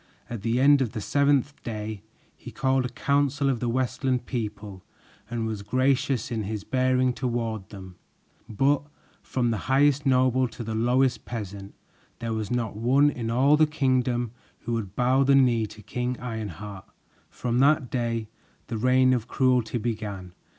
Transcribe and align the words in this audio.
At 0.31 0.41
the 0.41 0.59
end 0.59 0.81
of 0.81 0.93
the 0.93 0.99
seventh 0.99 1.61
day, 1.61 2.01
he 2.35 2.49
called 2.49 2.85
a 2.85 2.89
council 2.89 3.51
of 3.51 3.59
the 3.59 3.69
Westland 3.69 4.25
people 4.25 4.81
and 5.29 5.45
was 5.45 5.61
gracious 5.61 6.31
in 6.31 6.41
his 6.45 6.63
bearing 6.63 7.13
toward 7.13 7.69
them; 7.69 7.97
but 8.49 8.81
from 9.21 9.51
the 9.51 9.59
highest 9.69 10.03
noble 10.07 10.47
to 10.47 10.63
the 10.63 10.73
lowest 10.73 11.25
peasant, 11.25 11.75
there 12.17 12.33
was 12.33 12.49
not 12.49 12.75
one 12.75 13.11
in 13.11 13.29
all 13.29 13.55
the 13.55 13.67
kingdom 13.67 14.31
who 14.61 14.73
would 14.73 14.95
bow 14.95 15.23
the 15.23 15.35
knee 15.35 15.67
to 15.67 15.83
King 15.83 16.19
Ironheart. 16.19 16.89
From 17.29 17.59
that 17.59 17.91
day, 17.91 18.27
the 18.69 18.79
reign 18.79 19.13
of 19.13 19.27
cruelty 19.27 19.77
began. 19.77 20.33